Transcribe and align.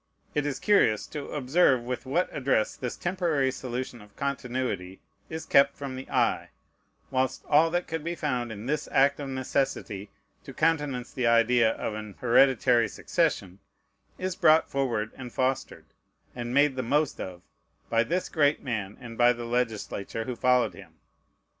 It 0.33 0.47
is 0.47 0.57
curious 0.59 1.05
to 1.05 1.29
observe 1.29 1.83
with 1.83 2.07
what 2.07 2.27
address 2.35 2.75
this 2.75 2.97
temporary 2.97 3.51
solution 3.51 4.01
of 4.01 4.15
continuity 4.15 4.99
is 5.29 5.45
kept 5.45 5.77
from 5.77 5.95
the 5.95 6.09
eye; 6.09 6.49
whilst 7.11 7.45
all 7.47 7.69
that 7.69 7.85
could 7.87 8.03
be 8.03 8.15
found 8.15 8.51
in 8.51 8.65
this 8.65 8.89
act 8.91 9.19
of 9.19 9.29
necessity 9.29 10.09
to 10.43 10.55
countenance 10.55 11.13
the 11.13 11.27
idea 11.27 11.73
of 11.73 11.93
an 11.93 12.15
hereditary 12.17 12.87
succession 12.87 13.59
is 14.17 14.35
brought 14.35 14.71
forward, 14.71 15.11
and 15.17 15.33
fostered, 15.33 15.85
and 16.35 16.51
made 16.51 16.75
the 16.75 16.81
most 16.81 17.21
of, 17.21 17.43
by 17.91 18.03
this 18.03 18.27
great 18.27 18.63
man, 18.63 18.97
and 18.99 19.19
by 19.19 19.31
the 19.31 19.45
legislature 19.45 20.23
who 20.23 20.35
followed 20.35 20.73
him. 20.73 20.95